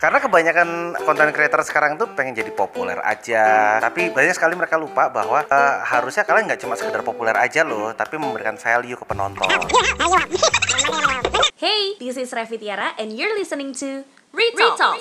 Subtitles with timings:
[0.00, 3.76] Karena kebanyakan konten creator sekarang tuh pengen jadi populer aja.
[3.84, 7.92] Tapi banyak sekali mereka lupa bahwa eh, harusnya kalian nggak cuma sekedar populer aja loh,
[7.92, 9.44] tapi memberikan value ke penonton.
[11.60, 14.00] Hey, this is Revi Tiara and you're listening to
[14.32, 14.96] Retalk.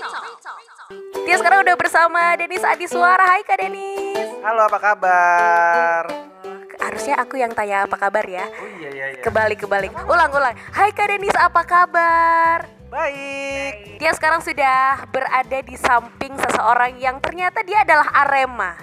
[1.24, 3.24] Dia sekarang udah bersama Denis Adiswara.
[3.24, 4.20] Hai Kak Denis.
[4.44, 6.04] Halo, apa kabar?
[6.76, 8.44] Harusnya aku yang tanya apa kabar ya.
[8.52, 9.22] Oh iya iya iya.
[9.24, 9.96] Kebalik kebalik.
[10.12, 10.60] Ulang ulang.
[10.76, 12.79] Hai Kak Denis, apa kabar?
[12.90, 14.02] Baik.
[14.02, 18.74] Dia sekarang sudah berada di samping seseorang yang ternyata dia adalah Arema.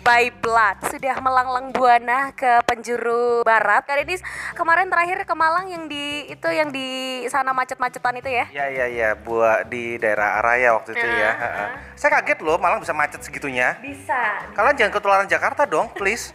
[0.00, 3.84] By blood sudah melanglang buana ke penjuru barat.
[3.84, 4.24] Kak Denis
[4.56, 8.48] kemarin terakhir ke Malang yang di itu yang di sana macet-macetan itu ya?
[8.48, 11.30] Iya iya iya, buat di daerah Araya waktu itu ya.
[11.36, 11.64] Ha-ha.
[12.00, 13.76] Saya kaget loh, Malang bisa macet segitunya.
[13.84, 14.40] Bisa.
[14.56, 16.32] Kalian jangan ketularan Jakarta dong, please.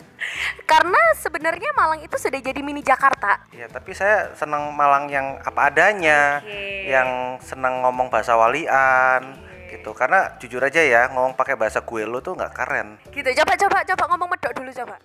[0.65, 3.43] Karena sebenarnya Malang itu sudah jadi mini Jakarta.
[3.51, 6.89] Ya, tapi saya senang Malang yang apa adanya, Oke.
[6.89, 9.21] yang senang ngomong bahasa walian,
[9.69, 9.91] gitu.
[9.91, 12.97] Karena jujur aja ya, ngomong pakai bahasa gue lo tuh nggak keren.
[13.09, 13.29] Gitu.
[13.35, 14.95] Coba coba coba ngomong medok dulu coba.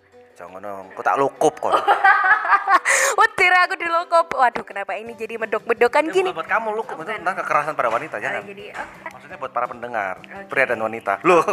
[0.40, 1.74] Jangan dong, aku tak lukup kok.
[3.20, 4.32] Wetir aku dilokop.
[4.32, 6.30] Waduh, kenapa ini jadi medok-medokan Ini gini?
[6.32, 8.40] buat kamu lukup, itu tentang kekerasan pada wanita Oh, jangan.
[8.48, 8.86] jadi oh.
[9.30, 10.14] Maksudnya buat para pendengar,
[10.50, 11.22] pria dan wanita.
[11.22, 11.46] Loh,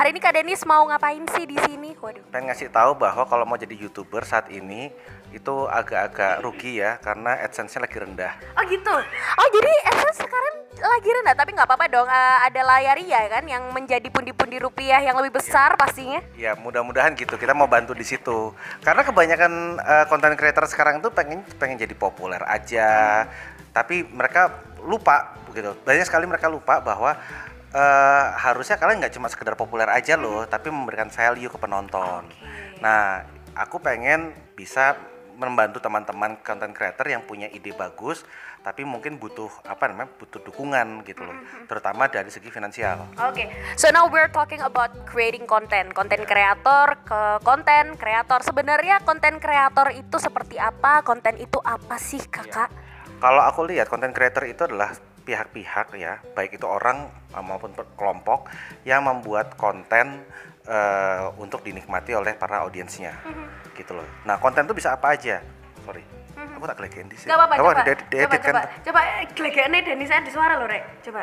[0.00, 1.92] Hari ini Kak Denis mau ngapain sih di sini?
[1.92, 2.24] Waduh.
[2.32, 4.88] pengen ngasih tahu bahwa kalau mau jadi youtuber saat ini
[5.28, 8.32] itu agak-agak rugi ya karena adsense-nya lagi rendah.
[8.56, 8.96] Oh gitu.
[9.36, 12.08] Oh jadi Essence sekarang lagi rendah, tapi nggak apa-apa dong.
[12.08, 16.24] Eh, ada layaria kan yang menjadi pundi-pundi rupiah yang lebih besar pastinya.
[16.32, 19.52] Ya mudah-mudahan gitu kita mau bantu di situ karena kebanyakan
[19.84, 23.28] eh, konten creator sekarang tuh pengen pengen jadi populer aja
[23.72, 24.52] tapi mereka
[24.84, 27.16] lupa gitu banyak sekali mereka lupa bahwa
[27.72, 32.28] eh, harusnya kalian nggak cuma sekedar populer aja loh tapi memberikan value ke penonton.
[32.80, 33.24] Nah
[33.56, 34.96] aku pengen bisa
[35.32, 38.22] membantu teman-teman content creator yang punya ide bagus
[38.62, 41.34] tapi mungkin butuh apa namanya butuh dukungan gitu loh
[41.66, 43.10] terutama dari segi finansial.
[43.18, 48.38] Oke, so now we're talking about creating content, konten kreator ke konten kreator.
[48.46, 51.02] Sebenarnya konten kreator itu seperti apa?
[51.02, 52.70] Konten itu apa sih, kakak?
[53.22, 54.90] Kalau aku lihat konten creator itu adalah
[55.22, 58.50] pihak-pihak ya, baik itu orang uh, maupun kelompok
[58.82, 60.26] yang membuat konten
[60.66, 63.14] uh, untuk dinikmati oleh para audiensnya,
[63.78, 64.02] gitu loh.
[64.26, 65.38] Nah konten itu bisa apa aja?
[65.86, 66.02] Sorry,
[66.34, 67.30] aku tak gelegein di sini.
[67.30, 68.42] Gak apa-apa, Apa, coba, coba, kan?
[68.42, 68.60] coba,
[68.90, 69.00] coba,
[69.38, 71.22] gelegeannya Denis saya di suara loh, Rek, coba.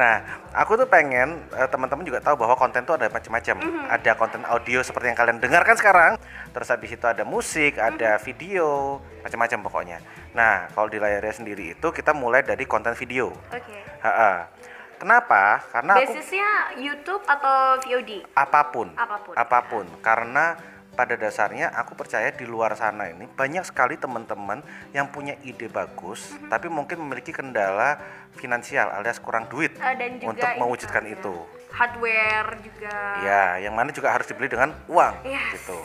[0.00, 0.24] Nah,
[0.56, 3.60] aku tuh pengen uh, teman-teman juga tahu bahwa konten tuh ada macam-macam.
[3.60, 3.84] Mhm.
[4.00, 6.12] Ada konten audio seperti yang kalian dengarkan sekarang.
[6.56, 7.84] Terus habis itu ada musik, Mhm.
[7.84, 9.98] ada video, macam-macam pokoknya.
[10.32, 13.28] Nah, kalau di layarnya sendiri itu kita mulai dari konten video.
[13.52, 13.76] Oke.
[14.00, 14.48] Ha-ha.
[14.96, 15.64] Kenapa?
[15.68, 18.24] Karena aku Basisnya YouTube atau VOD?
[18.36, 19.32] apa pun, Apa pun.
[19.36, 19.84] apa pun.
[20.00, 20.56] Karena
[20.94, 26.34] pada dasarnya aku percaya di luar sana ini banyak sekali teman-teman yang punya ide bagus,
[26.34, 26.50] Mhm.
[26.50, 27.98] tapi mungkin memiliki kendala
[28.36, 31.16] finansial alias kurang duit dan juga untuk mewujudkan kan, ya.
[31.18, 31.34] itu.
[31.70, 32.96] Hardware juga.
[33.22, 35.54] Ya, yang mana juga harus dibeli dengan uang Yes.
[35.62, 35.78] gitu.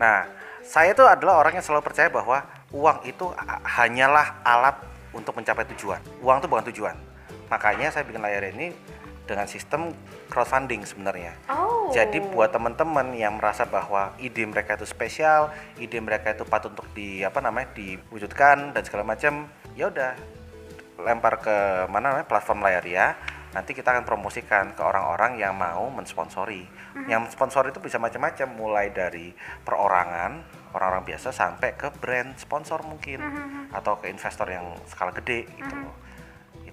[0.00, 0.24] Nah,
[0.64, 2.40] saya itu adalah orang yang selalu percaya bahwa
[2.72, 3.28] uang itu
[3.68, 4.76] hanyalah alat
[5.12, 6.00] untuk mencapai tujuan.
[6.24, 6.96] Uang itu bukan tujuan.
[7.52, 8.72] Makanya saya bikin layar ini
[9.26, 9.94] dengan sistem
[10.28, 11.32] crowdfunding sebenarnya.
[11.50, 11.90] Oh.
[11.94, 16.88] Jadi buat teman-teman yang merasa bahwa ide mereka itu spesial, ide mereka itu patut untuk
[16.96, 19.46] di apa namanya diwujudkan dan segala macam,
[19.76, 20.12] ya udah
[21.02, 21.56] lempar ke
[21.90, 23.06] mana namanya platform layar ya.
[23.52, 26.64] Nanti kita akan promosikan ke orang-orang yang mau mensponsori.
[27.04, 30.40] Yang sponsor itu bisa macam-macam, mulai dari perorangan
[30.72, 33.20] orang-orang biasa sampai ke brand sponsor mungkin
[33.68, 35.92] atau ke investor yang skala gede gitu loh.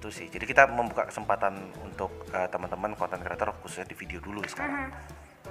[0.10, 0.28] Itu sih.
[0.34, 4.90] Jadi kita membuka kesempatan untuk eh, teman-teman konten creator khususnya di video dulu sekarang.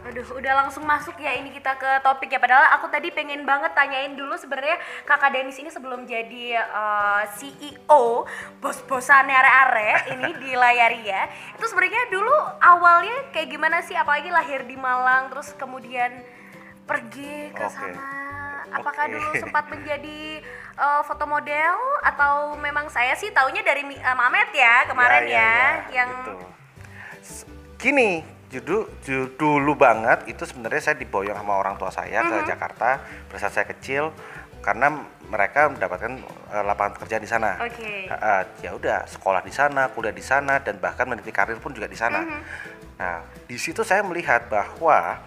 [0.03, 2.43] Aduh, udah langsung masuk ya ini kita ke topik ya.
[2.43, 8.27] Padahal aku tadi pengen banget tanyain dulu sebenarnya kakak Denis ini sebelum jadi eh, CEO
[8.59, 13.95] bos-bosannya are-are ini di Layaria itu sebenarnya dulu awalnya kayak gimana sih?
[13.95, 16.19] Apalagi lahir di Malang terus kemudian
[16.83, 17.79] pergi ke Oke.
[17.79, 18.03] sana.
[18.75, 19.15] Apakah Oke.
[19.15, 20.43] dulu sempat menjadi
[20.79, 25.53] eh, foto model atau memang saya sih taunya dari eh, Mamet ya kemarin ya,
[25.93, 26.33] yang gitu.
[27.79, 32.31] Gini, judul ju- dulu banget itu sebenarnya saya diboyong sama orang tua saya Mhm.
[32.31, 32.89] ke Jakarta
[33.29, 34.11] pada saat saya kecil
[34.59, 34.91] karena
[35.29, 37.55] mereka mendapatkan eh, lapangan pekerjaan di sana.
[37.61, 38.09] Oke.
[38.09, 41.71] Ha- ha, ya udah sekolah di sana, kuliah di sana dan bahkan meniti karir pun
[41.71, 42.25] juga di sana.
[42.25, 42.41] Mhm.
[42.99, 45.23] Nah, di situ saya melihat bahwa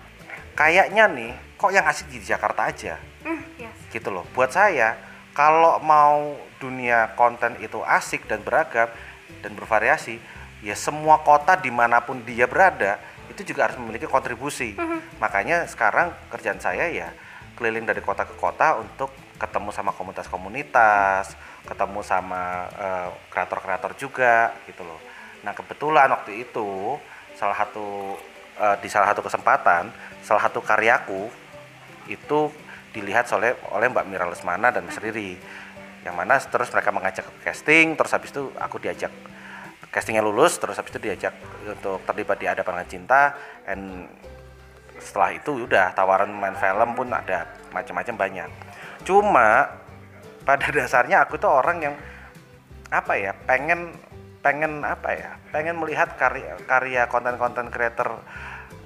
[0.52, 3.72] kayaknya nih kok yang asik di Jakarta aja Hmm, yes.
[3.88, 4.28] gitu loh.
[4.34, 4.98] Buat saya,
[5.32, 8.92] kalau mau dunia konten itu asik dan beragam
[9.42, 10.20] dan bervariasi,
[10.62, 13.00] ya semua kota di mana pun dia berada
[13.32, 14.76] itu juga harus memiliki kontribusi.
[15.24, 17.10] Makanya sekarang kerjaan saya ya
[17.56, 21.34] keliling dari kota ke kota untuk ketemu sama komunitas-komunitas
[21.66, 25.02] ketemu sama eh, kreator-kreator juga gitu loh
[25.42, 26.98] nah kebetulan waktu itu
[27.34, 28.18] salah satu
[28.62, 29.90] eh, di salah satu kesempatan
[30.22, 31.30] salah satu karyaku
[32.06, 32.54] itu
[32.92, 35.40] dilihat oleh oleh Mbak Mira Lesmana dan Mas Riri.
[36.02, 39.14] Yang mana terus mereka mengajak ke casting terus habis itu aku diajak
[39.92, 41.36] castingnya lulus terus habis itu diajak
[41.68, 43.36] untuk terlibat di ada pangan cinta
[43.68, 44.08] and
[44.98, 48.50] setelah itu udah tawaran main film pun ada macam-macam banyak.
[49.06, 49.68] Cuma
[50.46, 51.96] pada dasarnya aku tuh orang yang
[52.92, 53.96] apa ya pengen
[54.42, 58.20] pengen apa ya pengen melihat karya karya konten-konten creator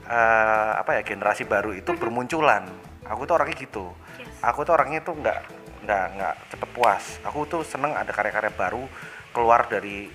[0.06, 2.68] eh, apa ya generasi baru itu bermunculan
[3.06, 3.86] aku tuh orangnya gitu
[4.16, 4.32] Yes.
[4.42, 5.40] aku tuh orangnya tuh nggak
[5.86, 8.88] nggak nggak cepet puas aku tuh seneng ada karya-karya baru
[9.30, 10.08] keluar dari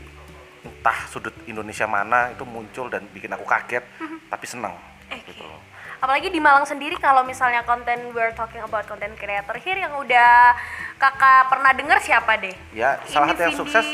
[0.60, 3.84] entah sudut Indonesia mana itu muncul dan bikin aku kaget
[4.28, 4.74] tapi seneng
[5.08, 5.24] Oke.
[5.30, 5.60] gitu loh.
[6.00, 10.56] Apalagi di Malang sendiri kalau misalnya konten we're talking about content creator here yang udah
[10.96, 12.56] kakak pernah dengar siapa deh?
[12.72, 13.84] ya salah satu yang sukses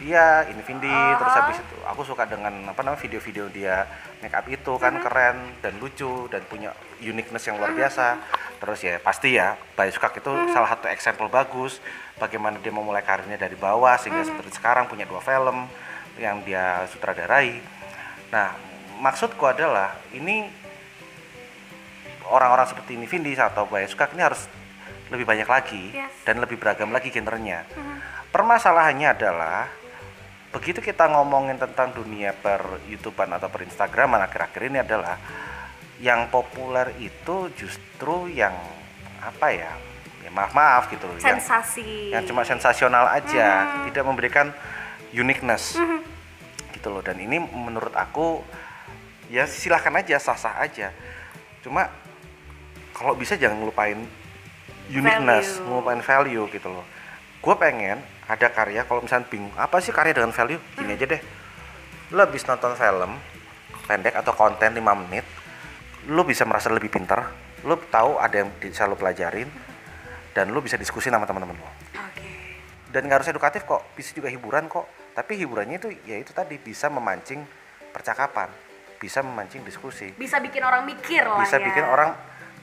[0.00, 1.44] dia ini Vindi terus Aha.
[1.44, 3.84] habis itu aku suka dengan apa namanya video-video dia
[4.24, 6.72] make up itu kan keren dan lucu dan punya
[7.04, 8.16] uniqueness yang luar biasa.
[8.60, 11.84] Terus ya pasti ya Bayu Sukak itu salah satu example bagus
[12.16, 15.68] bagaimana dia memulai karirnya dari bawah sehingga seperti sekarang punya dua film
[16.16, 17.60] yang dia sutradarai.
[18.32, 18.56] Nah
[19.04, 20.48] maksudku adalah ini
[22.28, 24.48] orang-orang seperti ini Vindi atau Bayu Sukak ini harus
[25.10, 26.12] lebih banyak lagi Yes.
[26.22, 27.66] dan lebih beragam lagi genrenya.
[28.30, 29.66] Permasalahannya adalah
[30.50, 35.16] begitu kita ngomongin tentang dunia per YouTubean atau per Instagraman akhir-akhir ini adalah
[36.02, 38.56] yang populer itu justru yang
[39.20, 39.72] apa ya?
[40.20, 42.12] Ya maaf maaf gitu loh, yang Sensasi.
[42.12, 44.52] yang cuma sensasional aja, tidak memberikan
[45.14, 45.76] uniqueness.
[46.76, 47.00] Gitu loh.
[47.00, 48.44] Dan ini menurut aku
[49.32, 50.92] ya silahkan aja sah-sah aja.
[51.64, 51.88] Cuma
[52.92, 53.96] kalau bisa jangan ngelupain
[54.90, 55.66] uniqueness, Value.
[55.68, 56.84] ngelupain value gitu loh.
[57.40, 58.00] Gue pengen
[58.30, 60.62] ada karya kalau misalnya bingung apa sih karya dengan value?
[60.78, 61.22] Gini aja deh.
[62.14, 63.18] Lo habis nonton film
[63.90, 65.26] pendek atau konten 5 menit,
[66.06, 67.26] lo bisa merasa lebih pintar,
[67.66, 69.50] lo tahu ada yang bisa lo pelajarin,
[70.34, 72.30] dan lo bisa diskusi sama teman-teman lo Oke.
[72.90, 76.56] dan nggak harus edukatif kok bisa juga hiburan kok tapi hiburannya itu ya itu tadi
[76.58, 77.42] bisa memancing
[77.90, 78.46] percakapan
[79.00, 81.66] bisa memancing diskusi Bisa bikin orang mikir lah bisa ya.
[81.66, 82.14] bikin orang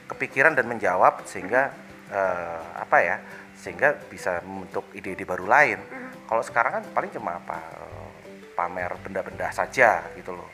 [0.08, 1.74] kepikiran dan menjawab sehingga
[2.08, 3.16] eh, apa ya
[3.58, 5.82] sehingga bisa membentuk ide-ide baru lain.
[6.30, 8.08] Kalau sekarang kan paling cuma apa eh,
[8.54, 10.48] pamer benda-benda saja gitu loh.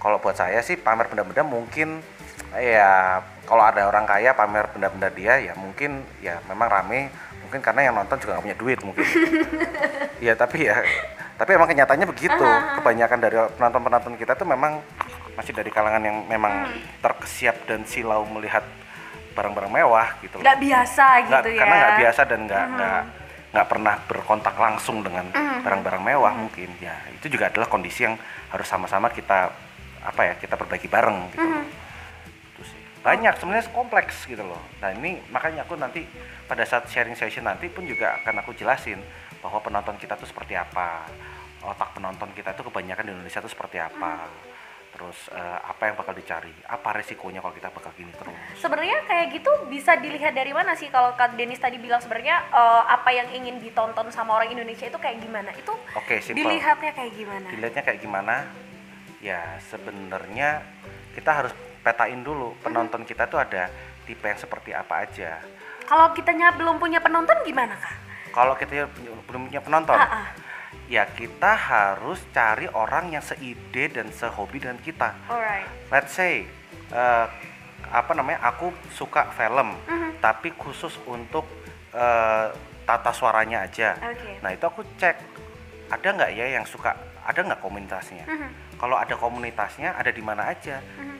[0.00, 2.00] Kalau buat saya sih pamer benda-benda mungkin
[2.56, 7.12] ya kalau ada orang kaya pamer benda-benda dia ya mungkin ya memang rame.
[7.48, 9.04] Mungkin karena yang nonton juga nggak punya duit mungkin.
[10.18, 10.82] Ya tapi ya
[11.38, 12.42] tapi emang kenyataannya begitu.
[12.82, 14.82] Kebanyakan dari penonton-penonton kita tuh memang
[15.38, 16.66] masih dari kalangan yang memang
[16.98, 18.66] terkesiap dan silau melihat
[19.38, 20.42] barang-barang mewah gitu loh.
[20.42, 21.60] Nggak biasa gitu ya.
[21.62, 23.00] karena nggak biasa dan nggak nggak
[23.48, 25.30] nggak pernah berkontak langsung dengan
[25.62, 26.74] barang-barang mewah mungkin.
[26.82, 28.18] Ya itu juga adalah kondisi yang
[28.50, 29.54] harus sama-sama kita
[30.02, 31.62] apa ya kita perbaiki bareng gitu loh.
[32.58, 32.82] Itu sih.
[33.06, 34.58] banyak sebenarnya kompleks gitu loh.
[34.82, 36.02] Nah ini makanya aku nanti
[36.50, 38.98] pada saat sharing session nanti pun juga akan aku jelasin
[39.38, 41.06] bahwa penonton kita tuh seperti apa
[41.62, 44.26] otak penonton kita tuh kebanyakan di Indonesia tuh seperti apa
[44.98, 49.30] terus eh, apa yang bakal dicari apa resikonya kalau kita bakal gini terus Sebenarnya kayak
[49.30, 53.30] gitu bisa dilihat dari mana sih kalau Kak Denis tadi bilang sebenarnya eh, apa yang
[53.30, 55.54] ingin ditonton sama orang Indonesia itu kayak gimana?
[55.54, 56.42] Itu Oke, simple.
[56.42, 57.46] dilihatnya kayak gimana?
[57.46, 58.34] dilihatnya kayak gimana
[59.18, 60.66] ya sebenarnya
[61.14, 63.70] kita harus petain dulu penonton kita tuh ada
[64.02, 65.38] tipe yang seperti apa aja
[65.84, 67.94] Kalau kitanya belum punya penonton gimana kak?
[68.28, 68.90] kalau kita
[69.24, 70.26] belum punya penonton Ah, ah.
[70.88, 75.68] Ya kita harus cari orang yang seide dan sehobi dengan kita Alright.
[75.92, 76.48] let's say
[76.88, 77.26] eh,
[77.88, 80.18] apa namanya aku suka film Mhm.
[80.18, 81.44] tapi khusus untuk
[81.88, 82.46] eh,
[82.84, 84.40] tata suaranya aja Oke.
[84.40, 85.16] nah itu aku cek
[85.88, 88.80] ada nggak ya yang suka ada nggak komunitasnya Mhm.
[88.80, 91.16] kalau ada komunitasnya ada di mana aja Mhm.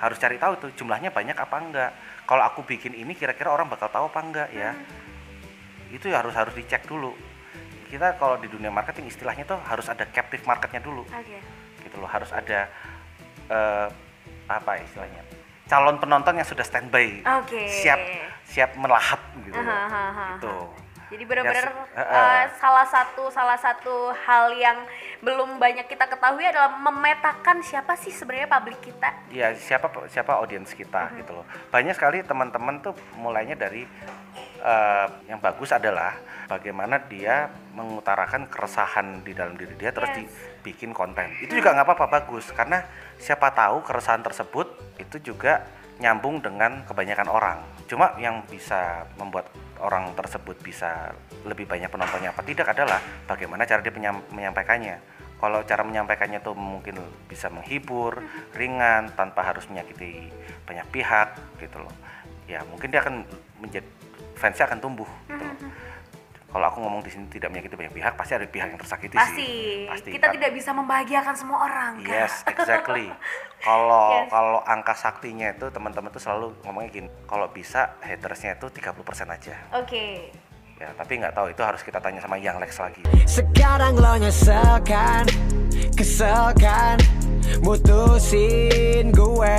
[0.00, 1.90] harus cari tahu tuh jumlahnya banyak apa enggak
[2.24, 4.72] kalau aku bikin ini kira-kira orang bakal tahu apa enggak ya
[5.90, 7.12] itu ya harus harus dicek dulu
[7.90, 11.38] kita kalau di dunia marketing istilahnya tuh harus ada captive marketnya dulu Oke.
[11.80, 12.70] gitu loh harus ada
[13.46, 13.86] eh,
[14.46, 15.26] apa istilahnya
[15.66, 17.66] calon penonton yang sudah standby Oke.
[17.68, 17.98] siap
[18.44, 19.66] siap melahap gitu loh.
[19.66, 20.26] Aha, aha, aha.
[20.36, 20.54] gitu
[21.10, 24.78] Jadi benar-benar Ya, se- eh, salah satu salah satu hal yang
[25.20, 29.10] belum banyak kita ketahui adalah memetakan siapa sih sebenarnya publik kita.
[29.28, 33.90] ya siapa siapa audiens kita gitu loh banyak sekali teman-teman tuh mulainya dari
[34.60, 36.14] eh, yang bagus adalah
[36.46, 40.28] bagaimana dia mengutarakan keresahan di dalam diri dia terus Yes.
[40.60, 42.84] dibikin konten itu juga nggak apa-apa bagus karena
[43.16, 44.66] siapa tahu keresahan tersebut
[45.00, 45.64] itu juga
[46.00, 47.58] nyambung dengan kebanyakan orang.
[47.84, 49.52] Cuma yang bisa membuat
[49.84, 51.12] orang tersebut bisa
[51.44, 52.98] lebih banyak penontonnya apa tidak adalah
[53.28, 54.96] bagaimana cara dia menyam- menyampaikannya.
[55.36, 58.20] Kalau cara menyampaikannya tuh mungkin bisa menghibur,
[58.56, 60.28] ringan, tanpa harus menyakiti
[60.64, 61.28] banyak pihak
[61.60, 61.92] gitu loh.
[62.48, 63.24] Ya mungkin dia akan
[63.60, 63.88] menjadi
[64.40, 65.56] fansnya akan tumbuh gitu loh.
[66.50, 69.38] Kalau aku ngomong di sini tidak menyakiti banyak pihak, pasti ada pihak yang tersakiti Pasti.
[69.38, 69.86] sih.
[69.86, 70.08] Pasti.
[70.10, 72.02] Kita tidak bisa membahagiakan semua orang.
[72.02, 72.10] kan?
[72.10, 73.06] Yes, exactly.
[73.62, 74.34] Kalau Yes.
[74.34, 79.54] kalau angka saktinya itu teman-teman tuh selalu ngomongnya gini, kalau bisa hatersnya itu 30% aja.
[79.78, 80.34] Oke.
[80.80, 83.02] Ya, tapi nggak tahu itu harus kita tanya sama Yang Lex lagi.
[83.28, 85.28] Sekarang lo nyesel kan
[85.92, 86.96] Kesel kan
[87.60, 89.56] Mutusin gue.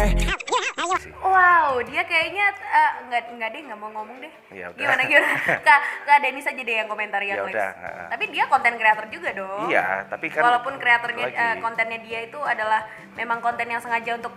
[1.32, 4.34] Wow, dia kayaknya eh, nggak nggak deh nggak mau ngomong deh.
[4.52, 4.80] Ya udah.
[4.80, 5.30] Gimana gimana?
[5.68, 7.56] Kak Kak Denis aja deh yang komentar yang Ya Lex.
[7.56, 7.70] udah.
[8.12, 9.72] Tapi dia konten kreator juga dong.
[9.72, 14.32] Iya, tapi kan Walaupun kreatornya eh, kontennya dia itu adalah memang konten yang sengaja untuk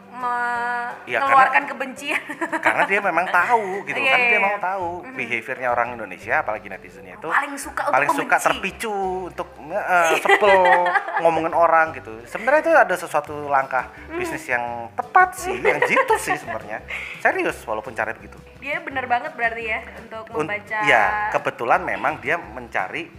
[1.05, 2.23] Iya, mengeluarkan karena- kebencian.
[2.59, 4.47] karena dia memang tahu gitu Iya, karena iya, dia iya.
[4.47, 8.47] mau tahu behaviornya orang Indonesia apalagi netizennya itu Paling suka untuk paling suka membenci.
[8.49, 8.95] terpicu
[9.27, 10.55] untuk eh, sebel
[11.23, 14.17] ngomongin orang gitu sebenarnya itu ada sesuatu langkah Mm.
[14.17, 16.81] bisnis yang tepat sih yang jitu sih sebenarnya
[17.19, 20.79] serius walaupun cara begitu dia bener banget berarti ya untuk Un- membaca.
[20.83, 23.11] ya kebetulan memang dia mencari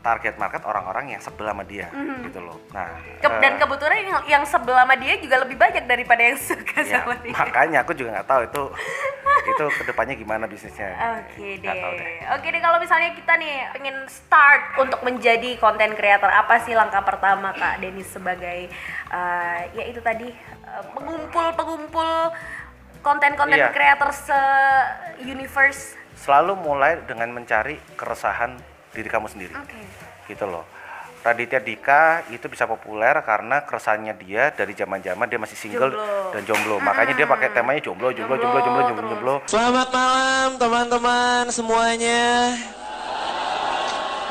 [0.00, 1.88] target market orang-orang yang sebel sama dia
[2.20, 5.84] gitu loh nah Ke- eh, dan kebetulan yang, yang sebelah sama dia juga lebih banyak
[5.84, 7.32] daripada yang suka ya, sama dia.
[7.32, 8.62] makanya aku juga nggak tahu itu
[9.44, 10.88] itu ke depannya gimana bisnisnya
[11.20, 12.08] Oke Nggak tahu deh.
[12.32, 17.02] Oke deh kalau misalnya kita nih pengen start untuk menjadi konten creator apa sih langkah
[17.02, 18.72] pertama Kak Denis sebagai
[19.10, 22.32] eh, ya itu tadi eh, pengumpul-pengumpul
[23.00, 23.68] konten-konten Iya.
[23.68, 24.40] creator se
[25.22, 25.92] universe.
[26.16, 28.56] selalu mulai dengan mencari keresahan
[28.94, 29.54] diri kamu sendiri.
[29.58, 29.76] Oke.
[30.30, 30.64] gitu loh.
[31.24, 36.32] Raditya Dika itu bisa populer karena keresahannya dia dari zaman-zaman dia masih single Jomblo.
[36.36, 36.76] dan jomblo.
[36.84, 39.34] Makanya dia pakai temanya jomblo jomblo jomblo jomblo jomblo jomblo.
[39.48, 42.52] Selamat malam teman-teman semuanya.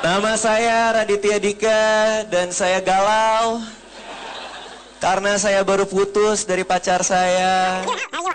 [0.05, 1.81] Nama saya Raditya Dika
[2.29, 3.63] dan saya galau
[5.01, 7.81] Karena saya baru putus dari pacar saya.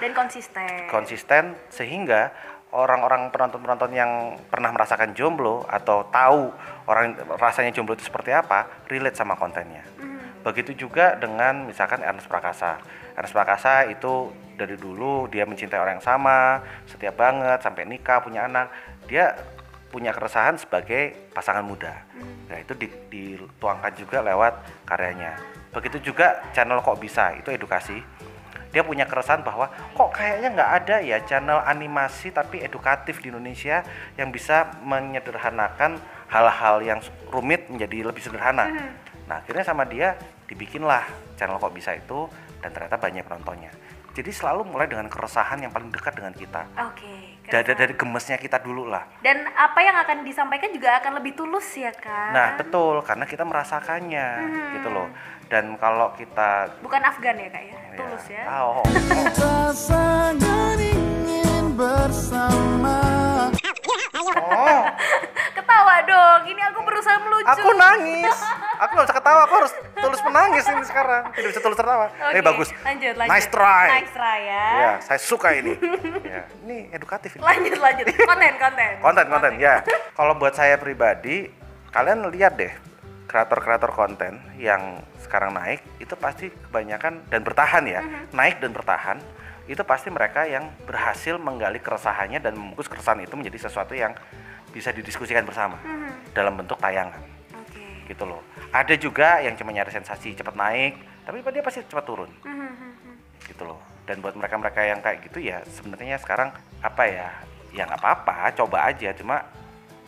[0.02, 0.90] Dan konsisten.
[0.90, 2.34] konsisten sehingga
[2.72, 6.52] orang-orang penonton-penonton yang pernah merasakan jomblo atau tahu
[6.84, 9.80] orang rasanya jomblo itu seperti apa relate sama kontennya.
[10.44, 12.80] Begitu juga dengan misalkan Ernest Prakasa.
[13.16, 18.44] Ernest Prakasa itu dari dulu dia mencintai orang yang sama setia banget sampai nikah punya
[18.44, 18.68] anak.
[19.08, 19.34] Dia
[19.88, 22.04] punya keresahan sebagai pasangan muda.
[22.52, 25.40] Nah itu di- dituangkan juga lewat karyanya.
[25.72, 28.00] Begitu juga channel kok bisa itu edukasi
[28.68, 33.80] dia punya keresahan bahwa kok kayaknya nggak ada ya channel animasi tapi edukatif di Indonesia
[34.20, 35.96] yang bisa menyederhanakan
[36.28, 37.00] hal-hal yang
[37.32, 38.68] rumit menjadi lebih sederhana.
[39.24, 41.08] Nah akhirnya sama dia dibikinlah
[41.40, 42.28] channel kok bisa itu
[42.60, 43.72] dan ternyata banyak penontonnya.
[44.12, 46.66] Jadi selalu mulai dengan keresahan yang paling dekat dengan kita.
[46.74, 47.37] Oke.
[47.48, 49.08] Dari, dari gemesnya kita dulu lah.
[49.24, 52.36] Dan apa yang akan disampaikan juga akan lebih tulus ya kan?
[52.36, 54.28] Nah betul karena kita merasakannya
[54.76, 55.08] gitu loh.
[55.48, 57.76] Dan kalau kita Bukan Afgan ya kak ya?
[57.96, 58.44] Tulus ya.
[58.60, 58.86] Oh, oh.
[61.78, 62.98] Bersama
[64.34, 64.82] oh.
[66.98, 67.46] Berusaha melucu.
[67.46, 68.36] Aku nangis.
[68.82, 71.22] Aku gak bisa ketawa, aku harus tulus menangis ini sekarang.
[71.30, 72.10] Tidak bisa tulus tertawa.
[72.10, 72.68] Oke, Eh bagus.
[72.82, 73.30] Lanjut, lanjut.
[73.38, 73.86] Nice try.
[74.02, 74.66] Nice try ya.
[74.66, 75.78] Ya, saya suka ini.
[76.34, 77.42] ya, ini edukatif ini.
[77.46, 78.06] Lanjut, lanjut.
[78.18, 78.90] Konten, konten.
[78.98, 79.86] Konten, konten, ya.
[80.10, 81.46] Kalau buat saya pribadi,
[81.94, 82.74] kalian lihat deh
[83.30, 88.34] kreator-kreator konten yang sekarang naik itu pasti kebanyakan dan bertahan ya, Mhm.
[88.34, 89.18] naik dan bertahan
[89.68, 94.16] itu pasti mereka yang berhasil menggali keresahannya dan membungkus keresahan itu menjadi sesuatu yang
[94.70, 96.32] bisa didiskusikan bersama Mhm.
[96.32, 97.20] dalam bentuk tayangan
[97.64, 98.08] Oke.
[98.08, 98.42] gitu loh.
[98.68, 100.94] Ada juga yang cuma nyari sensasi cepat naik,
[101.24, 103.80] tapi dia pasti cepat turun Mhm, gitu loh.
[104.04, 106.48] Dan buat mereka-mereka yang kayak gitu ya sebenarnya sekarang
[106.80, 107.28] apa ya?
[107.76, 109.12] Ya nggak apa-apa, coba aja.
[109.12, 109.44] Cuma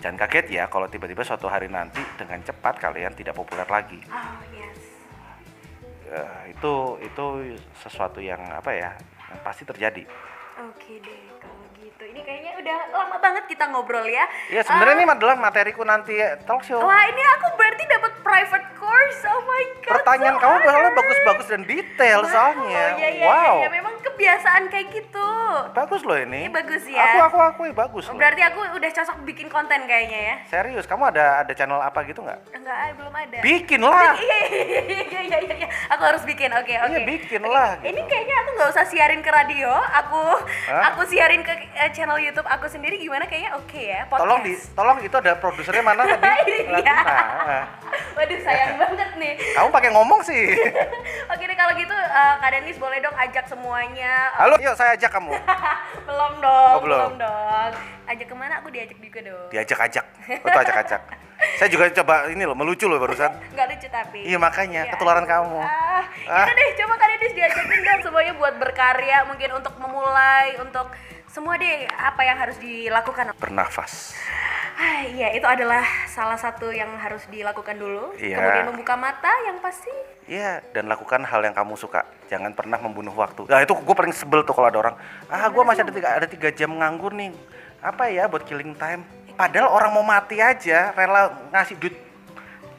[0.00, 4.00] jangan kaget ya kalau tiba-tiba suatu hari nanti dengan cepat kalian tidak populer lagi.
[4.08, 4.80] Oh, yes.
[6.08, 6.72] Ya, itu
[7.04, 7.24] itu
[7.76, 8.96] sesuatu yang apa ya?
[9.28, 10.02] Yang pasti terjadi.
[10.64, 11.59] Oke deh, kalau
[11.90, 12.04] gitu.
[12.06, 14.24] Ini kayaknya udah lama banget kita ngobrol ya.
[14.48, 16.78] Ya sebenarnya Eh, ini adalah materiku nanti ya, talk show.
[16.82, 19.20] Wah, ini aku berarti dapat private course.
[19.26, 19.94] Oh my god.
[20.00, 22.84] Pertanyaan so kamu soalnya bagus-bagus dan detail soalnya.
[22.94, 23.54] Oh iya iya, wow.
[23.58, 23.70] iya, iya.
[23.70, 25.30] memang kebiasaan kayak gitu.
[25.74, 26.48] Bagus loh ini.
[26.48, 27.02] Ini bagus ya.
[27.04, 28.16] Aku aku akui bagus loh.
[28.18, 30.34] Berarti aku udah cocok bikin konten kayaknya ya.
[30.48, 32.40] Serius, kamu ada ada channel apa gitu nggak?
[32.54, 33.36] Enggak, belum ada.
[33.42, 33.78] Bikin.
[33.90, 34.99] Iya iya iya iya iya iya.
[36.00, 36.48] Aku harus bikin.
[36.56, 36.96] Oke, oke.
[36.96, 38.08] Iya, bikin lah, Ini gitu.
[38.08, 39.68] kayaknya aku nggak usah siarin ke radio.
[40.00, 40.32] Aku
[40.64, 40.96] Hah?
[40.96, 44.08] aku siarin ke eh, channel YouTube aku sendiri gimana kayaknya oke ya.
[44.08, 44.24] Podcast.
[44.24, 46.56] Tolong di tolong itu ada produsernya mana tadi?
[46.72, 46.96] Iya.
[46.96, 47.64] Nah,
[48.16, 49.34] Waduh sayang banget nih.
[49.60, 50.56] kamu pakai ngomong sih.
[51.36, 54.32] Oke deh kalau gitu eh, Kak Denis boleh dong ajak semuanya.
[54.40, 55.36] Halo, yuk saya ajak kamu.
[56.08, 57.20] belum dong, Oh, belum.
[57.20, 57.70] dong.
[58.08, 58.64] Ajak ke mana?
[58.64, 59.52] Aku diajak juga dong.
[59.52, 60.04] Diajak-ajak.
[60.40, 61.02] Betul ajak-ajak.
[61.56, 63.32] Saya juga coba ini loh, melucu loh barusan.
[63.54, 64.20] Nggak lucu tapi.
[64.24, 65.32] Iya makanya, Iya, ketularan aduh.
[65.32, 65.58] kamu.
[65.60, 66.46] Ah, Ah.
[66.48, 70.88] deh, coba Dedis diajakin dong semuanya buat berkarya, mungkin untuk memulai, untuk
[71.28, 73.36] semua deh apa yang harus dilakukan.
[73.36, 74.16] Bernafas.
[74.80, 78.16] Ah, iya, itu adalah salah satu yang harus dilakukan dulu.
[78.16, 78.40] Iya.
[78.40, 79.92] Kemudian membuka mata yang pasti.
[80.24, 82.08] Iya, dan lakukan hal yang kamu suka.
[82.32, 83.44] Jangan pernah membunuh waktu.
[83.44, 84.96] Nah itu gue paling sebel tuh kalau ada orang,
[85.28, 87.36] ah gue masih ada tiga, ada tiga jam nganggur nih.
[87.84, 89.04] Apa ya buat killing time?
[89.40, 91.96] Padahal orang mau mati aja, rela ngasih duit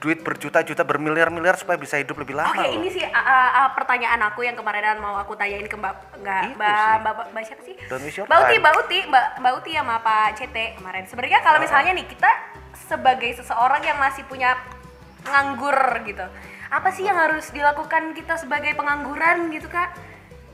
[0.01, 2.73] duit berjuta-juta bermiliar-miliar supaya bisa hidup lebih lama Oke, loh.
[2.81, 6.57] ini sih ah, ah, pertanyaan aku yang kemarin mau aku tanyain ke Mbak nggak Itu
[6.57, 6.73] Mbak.
[7.05, 7.75] Mbak, Mbak, Mbak siapa sih?
[7.77, 8.61] Waste your Mbak Uti, time.
[8.65, 11.03] Mbak Uti, Mbak, Mbak Uti sama Pak CT kemarin.
[11.05, 12.31] Sebenarnya kalau misalnya nih kita
[12.89, 14.57] sebagai seseorang yang masih punya
[15.21, 15.77] nganggur
[16.09, 16.25] gitu,
[16.73, 19.93] apa sih yang harus dilakukan kita sebagai pengangguran gitu kak?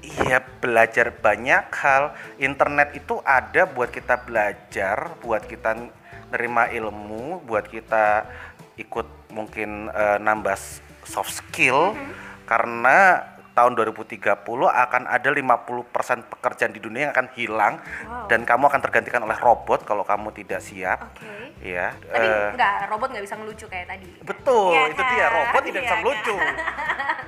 [0.03, 2.13] Iya, belajar banyak hal.
[2.37, 5.87] Internet itu ada buat kita belajar, buat kita
[6.29, 8.27] nerima ilmu, buat kita
[8.75, 10.55] ikut mungkin eh, nambah
[11.03, 11.95] soft skill
[12.43, 14.21] karena tahun 2030
[14.61, 15.89] akan ada 50%
[16.29, 17.73] pekerjaan di dunia yang akan hilang
[18.05, 18.29] Wow.
[18.29, 21.09] dan kamu akan tergantikan oleh robot kalau kamu tidak siap.
[21.09, 21.57] Oke.
[21.65, 21.89] Ya.
[21.97, 24.09] Tapi eh, nggak, robot nggak bisa ngelucu kayak tadi.
[24.21, 25.31] Betul, Iya itu dia kan?
[25.33, 26.35] robot tidak bisa Iya melucu.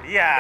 [0.10, 0.32] Iya,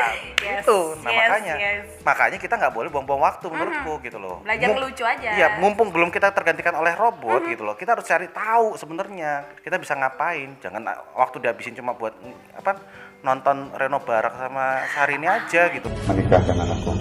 [0.42, 0.80] Yes, itu.
[1.06, 1.86] Nah yes, makanya, yes.
[2.02, 4.42] makanya kita nggak boleh buang-buang waktu menurutku gitu loh.
[4.42, 5.30] Belajar Mum- ngelucu aja.
[5.30, 7.78] Iya, mumpung belum kita tergantikan oleh robot gitu loh.
[7.78, 10.58] Kita harus cari tahu sebenarnya kita bisa ngapain.
[10.58, 12.82] Jangan ah, waktu dihabisin cuma buat mm, apa
[13.22, 15.88] nonton Reno Barak sama Syahrini aja gitu.
[16.10, 16.92] Menikah dengan aku.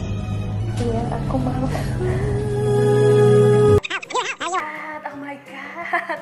[0.79, 1.68] Oh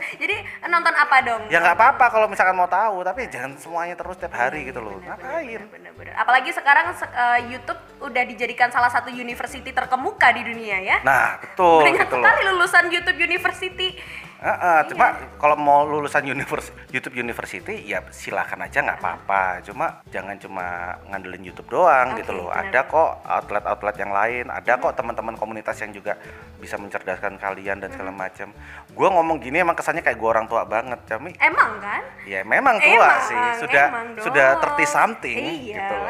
[0.22, 1.42] Jadi nonton apa dong?
[1.46, 4.96] Ya nggak apa-apa kalau misalkan mau tahu, tapi jangan semuanya terus tiap hari gitu loh.
[4.98, 5.60] Ngapain?
[5.66, 6.12] Bener-bener.
[6.14, 10.96] Apalagi sekarang se- eh, YouTube udah dijadikan salah satu university terkemuka di dunia ya.
[11.02, 12.22] Nah, betul Banyak gitu loh.
[12.22, 13.88] sekali lulusan YouTube University.
[14.36, 19.64] Heeh, cuma kalau mau lulusan univers YouTube University ya silakan aja nggak apa-apa.
[19.64, 22.52] Cuma jangan cuma ngandelin YouTube doang Oke, gitu loh.
[22.52, 22.68] benar.
[22.68, 26.20] Ada kok outlet-outlet yang lain, ada kok teman-teman komunitas yang juga
[26.60, 28.52] bisa mencerdaskan kalian dan segala macam.
[28.92, 31.32] Gua ngomong gini emang kesannya kayak gua orang tua banget, Cami.
[31.40, 32.02] Emang kan?
[32.28, 34.24] Ya memang tua Emang, sih, sudah emang dong.
[34.24, 36.08] sudah 30 something gitu loh.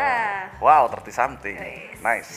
[0.59, 1.55] Wow, 30 something.
[1.55, 2.01] Yes.
[2.03, 2.33] Nice.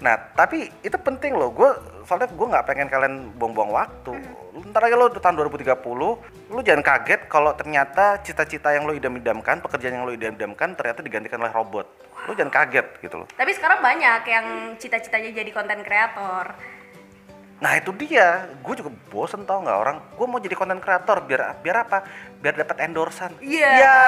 [0.00, 1.52] Nah, tapi itu penting loh.
[1.52, 1.70] Gue
[2.04, 4.12] soalnya gue nggak pengen kalian buang-buang waktu.
[4.12, 4.68] Hmm.
[4.72, 10.00] Ntar aja lo tahun 2030, lu jangan kaget kalau ternyata cita-cita yang lo idam-idamkan, pekerjaan
[10.00, 11.86] yang lo idam-idamkan ternyata digantikan oleh robot.
[12.28, 13.28] Lu jangan kaget gitu loh.
[13.36, 14.46] Tapi sekarang banyak yang
[14.80, 16.75] cita-citanya jadi konten kreator.
[17.56, 19.96] Nah itu dia, gue juga bosen tau nggak orang.
[20.12, 22.04] Gue mau jadi konten kreator biar biar apa?
[22.36, 23.32] Biar dapat endorsan.
[23.40, 23.72] Iya.
[23.80, 24.00] Ya.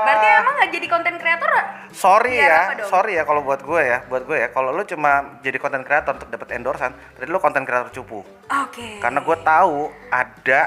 [0.00, 1.50] Berarti emang nggak jadi konten kreator?
[1.92, 4.48] Sorry Biar ya, sorry ya kalau buat gue ya, buat gue ya.
[4.48, 8.24] Kalau lu cuma jadi konten kreator untuk dapat endorsan, berarti lu konten kreator cupu.
[8.48, 8.98] Oke.
[8.98, 10.60] Karena gue tahu ada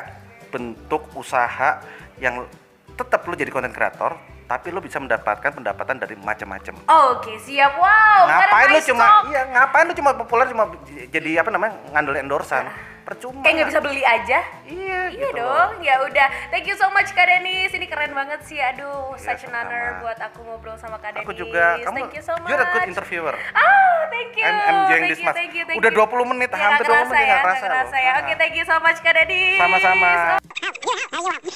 [0.53, 1.81] bentuk usaha
[2.21, 2.45] yang
[2.93, 4.15] tetap lu jadi konten kreator,
[4.47, 6.73] tapi lu bisa mendapatkan pendapatan dari macam-macam.
[7.12, 7.75] Oke, siap.
[7.75, 8.21] Wow.
[8.25, 10.63] ngapain nice cuma iya ngapain lu cuma populer cuma
[11.07, 12.63] jadi apa namanya ngandel endorsan
[13.03, 14.39] percuma Kayak nggak bisa beli aja.
[14.65, 16.27] iya Iya gitu dong, ya udah.
[16.49, 17.71] Thank you so much Kak Denis.
[17.71, 18.60] Ini keren banget sih.
[18.60, 21.23] Aduh, Iya, such an honor buat aku ngobrol sama Kak Denis.
[21.23, 22.47] aku juga kamu thank you so much.
[22.47, 23.63] you're a good interviewer Ah,
[24.10, 24.43] thank you.
[24.43, 25.99] I'm- I'm thank this you, thank you, thank Udah you.
[26.03, 27.95] 20 menit, Ya, hampir nggak 20 menit, nggak ya, kerasa loh.
[27.95, 28.12] ya.
[28.19, 29.55] Oke, thank you so much Kak Denis.
[29.55, 30.10] sama-sama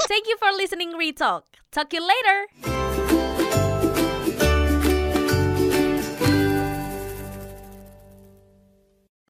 [0.08, 1.44] Thank you for listening Retalk.
[1.68, 2.80] Talk you later.